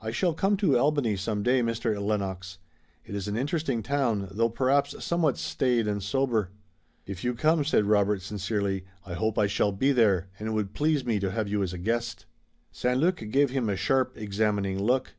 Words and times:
I 0.00 0.10
shall 0.10 0.34
come 0.34 0.56
to 0.56 0.76
Albany 0.76 1.14
some 1.14 1.44
day, 1.44 1.62
Mr. 1.62 1.96
Lennox. 2.04 2.58
It 3.04 3.14
is 3.14 3.28
an 3.28 3.36
interesting 3.36 3.80
town, 3.80 4.26
though 4.32 4.48
perhaps 4.48 4.96
somewhat 5.04 5.38
staid 5.38 5.86
and 5.86 6.02
sober." 6.02 6.50
"If 7.06 7.22
you 7.22 7.32
come," 7.34 7.62
said 7.64 7.84
Robert 7.84 8.22
sincerely, 8.22 8.84
"I 9.06 9.14
hope 9.14 9.38
I 9.38 9.46
shall 9.46 9.70
be 9.70 9.92
there, 9.92 10.26
and 10.36 10.48
it 10.48 10.52
would 10.52 10.74
please 10.74 11.04
me 11.04 11.20
to 11.20 11.30
have 11.30 11.46
you 11.46 11.62
as 11.62 11.72
a 11.72 11.78
guest." 11.78 12.26
St. 12.72 12.98
Luc 12.98 13.22
gave 13.30 13.50
him 13.50 13.68
a 13.68 13.76
sharp, 13.76 14.16
examining 14.16 14.82
look. 14.82 15.12